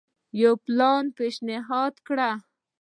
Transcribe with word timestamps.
یو 0.41 0.53
پلان 0.65 1.05
پېشنهاد 1.17 1.93
کړ. 2.07 2.17